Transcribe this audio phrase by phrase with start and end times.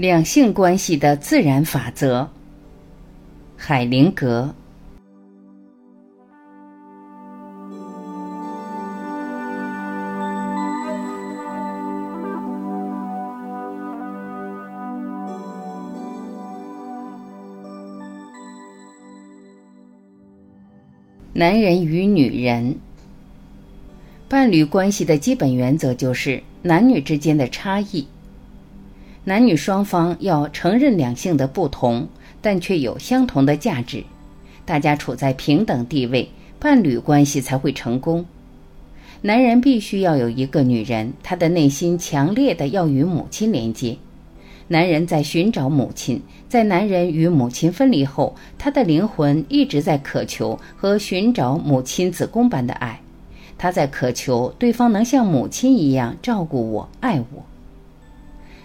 [0.00, 2.26] 两性关系的自然法则，
[3.54, 4.54] 海灵格。
[21.34, 22.74] 男人与女人，
[24.30, 28.06] 伴侣关系的基本原则就是男女之间的差异。
[29.24, 32.08] 男女双方要承认两性的不同，
[32.40, 34.02] 但却有相同的价值，
[34.64, 38.24] 大家处在平等地位，伴侣关系才会成功。
[39.20, 43.98] 男人必须要有一个女人，他的内心强烈的要与母亲连接。
[44.68, 53.00] 男人在寻找母亲，在男人与母亲分离后，他的灵魂一直在渴求和寻找母亲子宫般的爱，
[53.58, 57.44] 他在渴求对方能像母亲一样照顾我、爱我。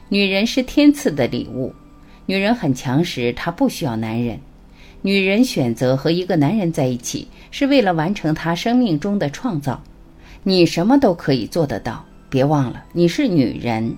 [0.08, 1.74] 女人是天赐的礼物，
[2.28, 4.40] 女人很强时，她不需要男人。
[5.02, 9.82] 女人选择和一个男人在一起，是为了完成她生命中的创造。
[10.44, 13.96] 你什么都可以做得到，别忘了你是女人。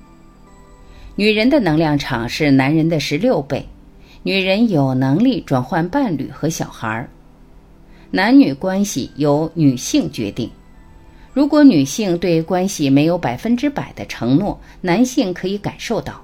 [1.16, 3.66] 女人的能量场是男人的十六倍，
[4.24, 7.10] 女人有能力转换伴侣和小孩儿。
[8.12, 10.50] 男女关系由女性决定。
[11.38, 16.20] 如果女性对关系没有百分之百的承诺，男性可以感受到。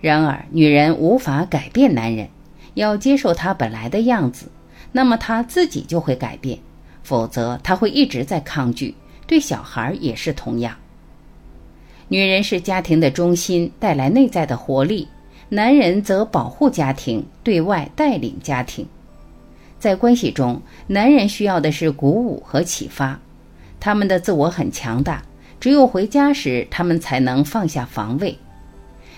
[0.00, 2.28] 然而，女人无法改变男人，
[2.74, 4.46] 要接受他本来的样子，
[4.92, 6.56] 那么他自己就会改变，
[7.02, 8.94] 否则他会一直在抗拒。
[9.26, 10.76] 对小孩也是同样。
[12.06, 15.08] 女人是家庭的中心，带来内在的活力；
[15.48, 18.86] 男人则保护家庭，对外带领家庭。
[19.80, 23.18] 在关系中，男人需要的是鼓舞和启发。
[23.80, 25.22] 他们的自我很强大，
[25.58, 28.36] 只有回家时，他们才能放下防卫。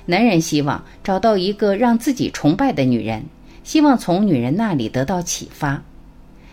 [0.07, 3.25] 男人希望找到一个让自己崇拜的女人，
[3.65, 5.83] 希望从女人那里得到启发。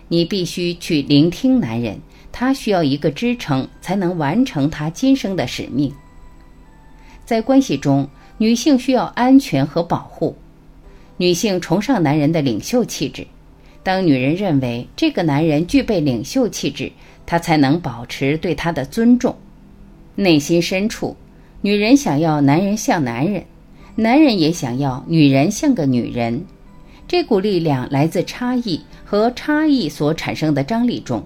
[0.07, 1.99] 你必须去聆听男人，
[2.31, 5.93] 他需要一个支撑，才能完成他今生的使命。
[7.25, 8.09] 在关系中，
[8.39, 10.35] 女性需要安全和保护。
[11.17, 13.27] 女性崇尚男人的领袖气质。
[13.83, 16.91] 当女人认为这个男人具备领袖气质，
[17.29, 19.35] 他才能保持对他的尊重。
[20.15, 21.15] 内心深处，
[21.61, 23.45] 女人想要男人像男人，
[23.95, 26.43] 男人也想要女人像个女人。
[27.07, 31.23] 这股力量来自差异和差异所产生的张力中，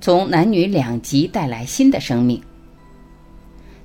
[0.00, 2.42] 从男女两极带来新的生命。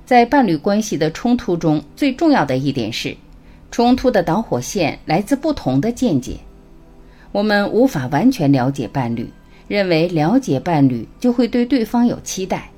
[0.04, 3.16] 在伴侣关系的冲突中，最重要的一点是，
[3.70, 6.36] 冲突的导火线来自不同的见解。
[7.30, 9.30] 我们无法完全了解伴侣，
[9.70, 12.68] 认为了解伴侣就会对对方有期待。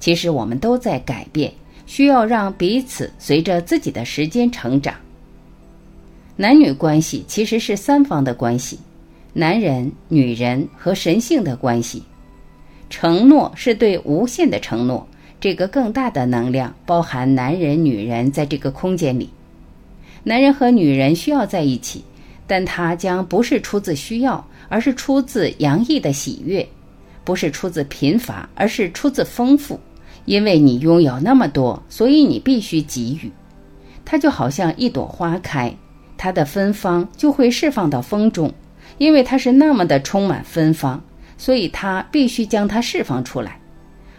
[0.00, 1.52] 其实我们都在改变，
[1.86, 4.96] 需要让彼此随着自己的时间成长。
[6.34, 8.80] 男女关系其实是三方的关系：
[9.32, 12.02] 男人、女人和神性的关系。
[12.90, 15.06] 承诺是对无限的承诺，
[15.40, 19.30] 这个更大的能量包含男人、女人在这个空间里。
[20.24, 22.02] 男人和女人需要在一起。
[22.48, 26.66] 但它将不是出自需要，而是出自洋溢的喜悦；
[27.22, 29.78] 不是出自贫乏，而是出自丰富。
[30.24, 33.30] 因为你拥有那么多，所以你必须给予。
[34.04, 35.74] 它就好像一朵花开，
[36.16, 38.52] 它的芬芳就会释放到风中，
[38.98, 41.02] 因为它是那么的充满芬芳，
[41.36, 43.60] 所以它必须将它释放出来。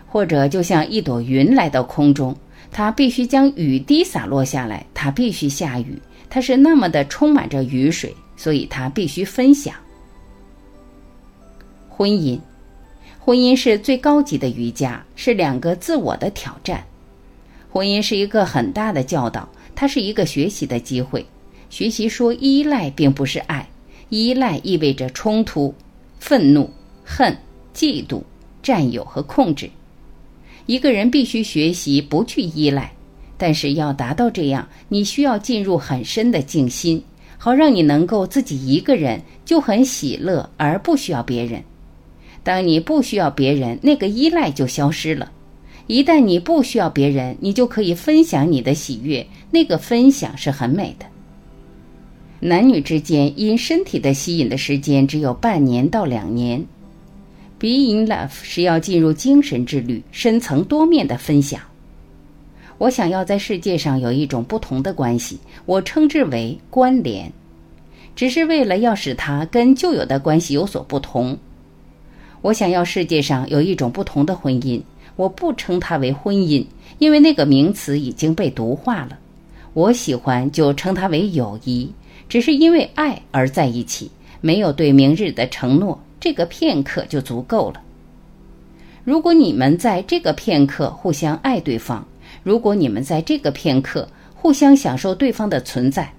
[0.07, 2.35] 或者就像一朵云来到空中，
[2.71, 5.99] 它必须将雨滴洒落下来，它必须下雨。
[6.29, 9.73] 它是那么的充满着雨水，所以它必须分享。
[11.89, 12.39] 婚姻，
[13.19, 16.83] 婚姻是最高级的瑜伽，是两个自我的挑战。
[17.71, 21.25] 婚姻是一个很大的教导，它是一个学习的机会。
[21.69, 23.67] 学习说依赖并不是爱，
[24.09, 25.73] 依赖意味着冲突、
[26.19, 26.69] 愤怒、
[27.03, 27.35] 恨、
[27.73, 28.21] 嫉妒、
[28.63, 29.69] 占有和控制。
[30.69, 32.91] 一个人必须学习不去依赖。
[33.39, 37.01] 但是要达到这样，你需要进入很深的静心，
[37.39, 41.63] 好让你能够自己一个人就很喜乐，而不需要别人。
[42.43, 45.31] 当你不需要别人，那个依赖就消失了。
[45.87, 51.07] 一旦你不需要别人，你就可以分享你的喜悦，那个分享是很美的。
[52.41, 56.63] 男女之间因身体的吸引的时间只有半年到两年
[57.59, 61.59] Be in Love 是要进入精神之旅，深层多面的分享。
[62.77, 67.29] 我想要在世界上有一种不同的关系，我称之为关联，
[68.15, 71.37] 只是为了要使它跟旧有的关系有所不同。
[72.41, 74.81] 我想要世界上有一种不同的婚姻，
[75.17, 76.65] 我不称它为婚姻，
[76.99, 79.19] 因为那个名词已经被毒化了。
[79.73, 81.91] 我喜欢就称它为友谊，
[82.29, 84.09] 只是因为爱而在一起，
[84.39, 87.81] 没有对明日的承诺，这个片刻就足够了。
[89.03, 92.05] 如果你们在这个片刻互相爱对方，
[92.43, 96.11] 如果你们在这个片刻互相享受对方的存在，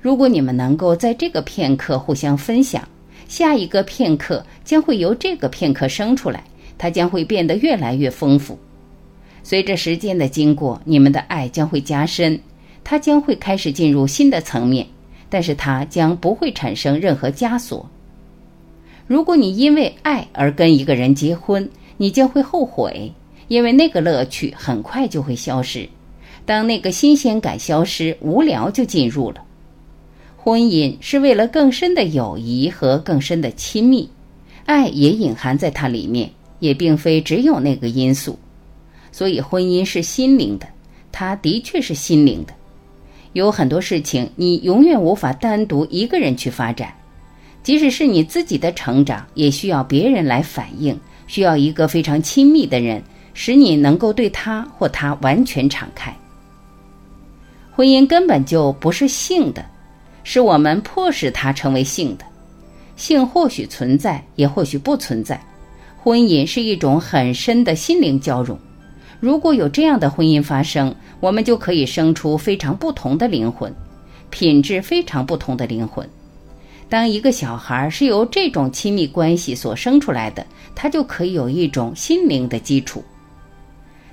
[0.00, 2.86] 如果你们能够在这个片刻互相分享，
[3.28, 6.44] 下一个片刻将会由这个片刻生出来，
[6.76, 8.58] 它将会变得越来越丰富。
[9.42, 12.38] 随着时间的经过，你们的爱将会加深。
[12.82, 14.86] 它将会开始进入新的层面，
[15.30, 17.88] 但是它将不会产生任何枷锁。
[19.06, 23.12] 如果你因为爱而跟一个人结婚，你将会后悔，
[23.48, 25.88] 因为那个乐趣很快就会消失。
[26.46, 29.42] 当那个新鲜感消失，无聊就进入了。
[30.36, 34.08] 婚姻是为了更深的友谊和更深的亲密，
[34.66, 38.38] 爱也隐含在它里面，也并非只有那个因素。
[39.12, 40.66] 所以，婚姻是心灵的，
[41.12, 42.52] 它的确是心灵的。
[43.32, 46.92] 有很多事情，你永远无法单独一个人去发展，
[47.64, 50.96] 即使是你自己的成长，也需要别人来反映，
[51.26, 53.02] 需要一个非常亲密的人，
[53.32, 56.14] 使你能够对他或他完全敞开。
[57.72, 59.64] 婚姻根本就不是性的，
[60.24, 62.24] 是我们迫使它成为性的。
[62.96, 65.40] 性或许存在，也或许不存在。
[65.96, 68.56] 婚姻是一种很深的心灵交融。
[69.20, 73.74] 如果有这样的婚姻发生，我们就可以生出非常不同的灵魂，
[74.28, 76.06] 品质非常不同的灵魂。
[76.88, 83.02] 当一个小孩是由这种亲密关系所生出来的，他就可以有一种心灵的基础。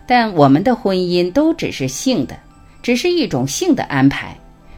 [0.08, 2.38] 但我们的婚姻都只是性的，
[2.82, 4.36] 只是一种性的安排。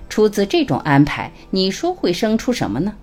[0.10, 2.94] 出自这种安排，你说会生出什么呢？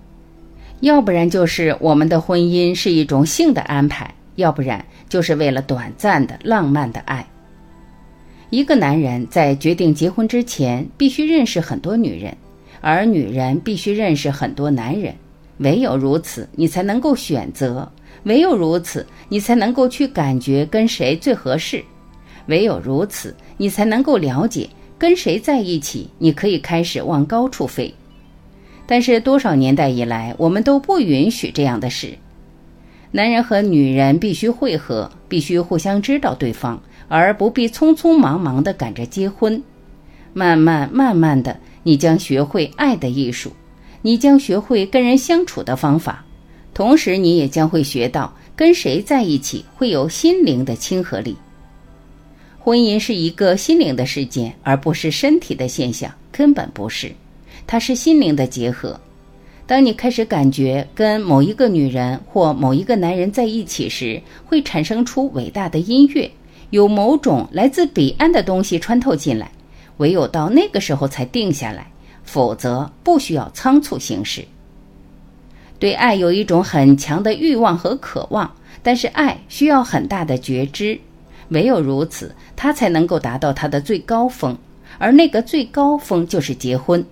[0.79, 4.13] 要不然就是我们的婚姻是一种性的安排。
[4.35, 7.23] 要不然就是为了短暂的浪漫的爱。
[8.49, 12.35] 一个男人在决定结婚之前，必须认识很多女人，
[12.81, 15.15] 而女人必须认识很多男人。
[15.59, 17.87] 唯有如此，你才能够选择；
[18.23, 21.79] 唯有如此，你才能够去感觉跟谁最合适；
[22.47, 24.67] 唯有如此，你才能够了解
[24.97, 27.93] 跟谁在一起，你可以开始往高处飞。
[28.87, 32.17] 但是多少年代以来，我们都不允许这样的事。
[33.11, 39.61] 男人和女人必须会合，必须互相知道对方，而不必匆匆忙忙地赶着结婚。
[40.33, 43.51] 慢慢慢慢的，你将学会爱的艺术，
[44.01, 46.25] 你将学会跟人相处的方法，
[46.73, 51.35] 同时你也将会学到跟谁在一起会有心灵的亲和力。
[52.59, 57.11] 婚姻是一个心灵的事件，而不是身体的现象，根本不是，
[57.65, 58.99] 它是心灵的结合。
[59.65, 66.29] 当你开始感觉跟某一个女人或某一个男人在一起时，会产生出伟大的音乐，
[66.69, 69.49] 有某种来自彼岸的东西穿透进来，
[70.01, 71.85] 唯有到那个时候才定下来，
[72.23, 74.43] 否则不需要仓促行事。
[75.77, 78.51] 对爱有一种很强的欲望和渴望，
[78.81, 80.99] 但是爱需要很大的觉知，
[81.49, 84.57] 唯有如此，它才能够达到它的最高峰，
[84.97, 87.05] 而那个最高峰就是结婚。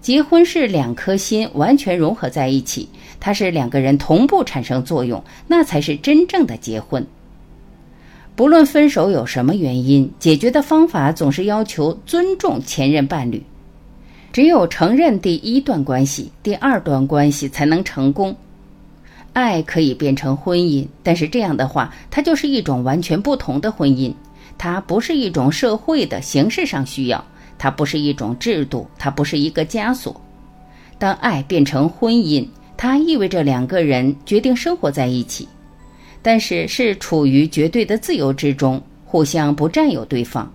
[0.00, 2.88] 结婚是两颗心完全融合在一起，
[3.18, 7.04] 它是两个人同步产生作用，那才是真正的结婚。
[8.36, 13.42] 不论分手有什么原因，解决的方法总是要求尊重前任伴侣。
[14.32, 18.34] 只有承认第一段关系，第二段关系才能成功。
[19.32, 24.12] 爱可以变成婚姻，但是这样的话，它就是一种完全不同的婚姻，
[24.58, 27.24] 它不是一种社会的形式上需要。
[27.56, 30.20] 它不是一种制度，它不是一个枷锁。
[30.98, 32.44] 当爱变成婚姻，
[32.76, 35.46] 它意味着两个人决定生活在一起，
[36.24, 40.50] 但是是处于绝对的自由之中，互相不占有对方。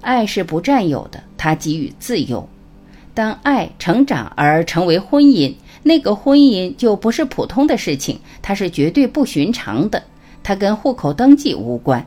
[0.00, 2.48] 爱是不占有的，它给予自由。
[3.12, 10.00] 当爱成长而成为婚姻，那个婚姻就不是普通的事情，它是绝对不寻常的，
[10.40, 12.06] 它跟户口登记无关。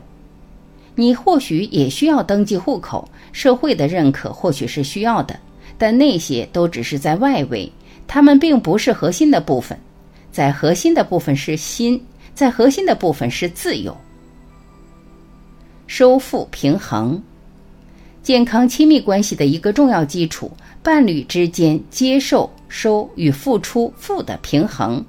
[0.94, 5.38] 你或许也需要登记户口，社会的认可或许是需要的，
[5.76, 7.70] 但那些都只是在外围，
[8.06, 9.78] 它们并不是核心的部分。
[10.32, 12.02] 在核心的部分是心，
[12.36, 13.96] 在核心的部分是自由。
[15.86, 17.18] 收付平衡，
[18.22, 20.52] 健康亲密关系的一个重要基础，
[20.82, 25.02] 伴侣之间接受、收与付出负的平衡。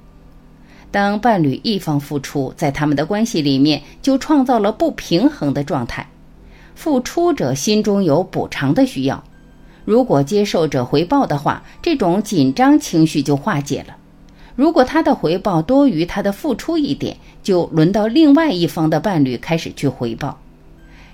[0.90, 6.08] 当伴侣一方付出，在他们的关系里面就创造了不平衡的状态。
[6.74, 9.22] 付出者心中有补偿的需要，
[9.84, 13.97] 如果接受者回报的话，这种紧张情绪就化解了。
[14.58, 20.36] 如果他的回报多于他的付出一点，就轮到另外一方的伴侣开始去回报。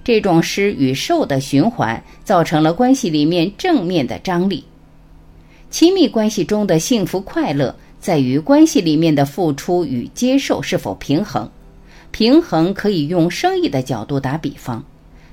[0.03, 4.65] 这种施与受的循环造成了关系里面正面的张力。
[5.71, 11.47] 亲密关系中的幸福快乐在于关系里面的付出与接受是否平衡。
[12.13, 14.83] 平衡可以用生意的角度打比方，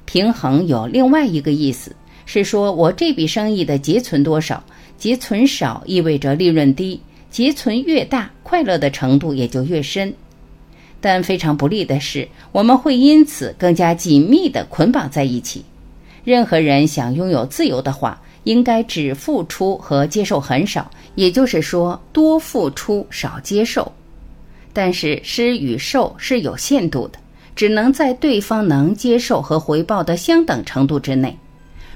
[0.03, 4.61] 平衡有另外一个意思是说我这笔生意的结存多少，
[4.97, 6.99] 结存少意味着利润低，
[7.31, 10.13] 结存越大，快乐的程度也就越深。
[10.99, 15.65] 但非常不利的是，我们会因此更加紧密地捆绑在一起。
[16.23, 23.91] 任何人想拥有自由的话，应该只付出和接受很少，也就是说，多付出少接受。
[24.73, 27.17] 但是施与受是有限度的，
[27.55, 31.35] 只能在对方能接受和回报的相等程度之内。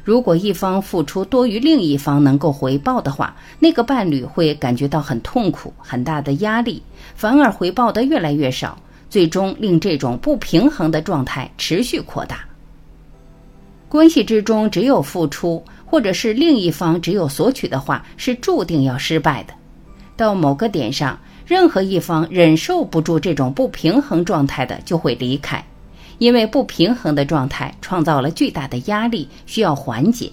[0.05, 6.81] 如果一方付出多于另一方能够回报的话，那个伴侣会感觉到很痛苦、很大的压力，
[7.15, 8.77] 反而回报的越来越少。
[9.07, 12.39] 最终令这种不平衡的状态持续扩大。
[13.87, 19.53] 关系之中只有付出，或者是另一方只有索取的话，是注定要失败的。
[20.17, 25.63] 到某个点上，任何一方忍受不住这种不平衡状态的，就会离开，
[26.17, 30.31] 因为不平衡的状态创造了巨大的压力，需要缓解。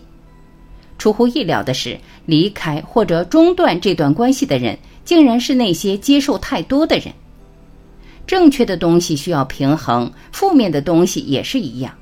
[0.98, 7.12] 出乎意料的是，离开或者中断这段关系的人，竟然是那些接受太多的人。
[8.24, 11.92] 正确的东西需要平衡，负面的东西也是一样。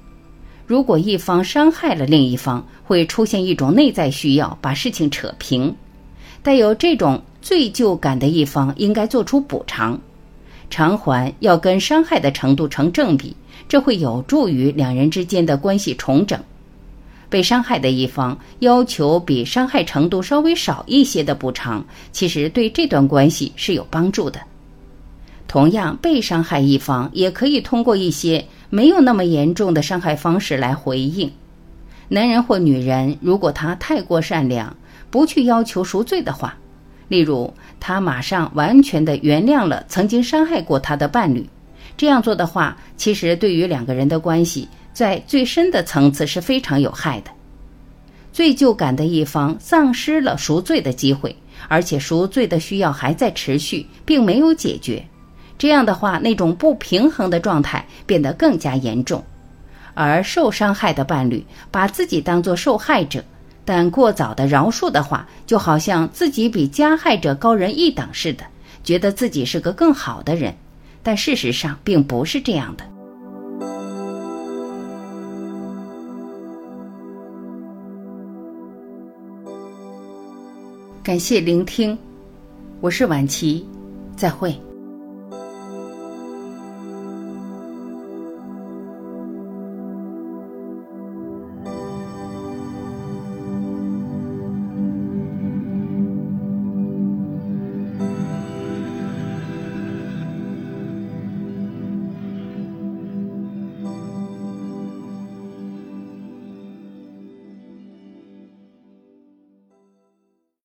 [0.67, 5.75] 如果一方伤害了另一方，会出现一种内在需要把事情扯平。
[6.43, 9.99] 带有这种罪疚感的一方应该做出补偿，
[10.71, 13.37] 偿还要跟伤害的程度成正比，
[13.69, 16.39] 这会有助于两人之间的关系重整。
[17.29, 24.41] 被伤害的一方要求比伤害程度稍微少一些的补偿，其实对这段关系是有帮助的。
[25.47, 31.31] 同样，被伤害一方也可以通过一些没有那么严重的伤害方式来回应。
[32.09, 34.77] 男人或女人，如果他太过善良，
[35.11, 36.57] 不去要求赎罪的话，
[37.11, 41.45] 例如他马上完全的原谅了曾经伤害过他的伴侣，
[41.97, 47.31] 这样做的话，其实对于两个人的关系，在最深的层次是非常有害的。
[48.33, 51.35] 罪疚感的一方丧失了赎罪的机会，
[51.67, 55.05] 而且赎罪的需要还在持续，并没有解决。
[55.59, 59.23] 这样的话，那种不平衡的状态变得更加严重，
[59.95, 63.25] 而受伤害的伴侣把自己当作受害者，
[63.71, 68.45] 但过早的饶恕的话，就好像自己比加害者高人一等似的，
[68.83, 70.53] 觉得自己是个更好的人，
[71.05, 72.85] 但事实上并不是这样的。
[81.05, 81.97] 感谢聆听，
[82.81, 83.65] 我是晚琪，
[84.17, 84.61] 再会。